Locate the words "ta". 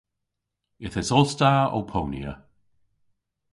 1.39-1.53